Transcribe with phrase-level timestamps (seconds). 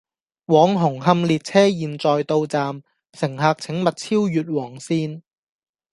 [0.45, 5.21] 往紅磡列車現在到站，乘客請勿超越黃線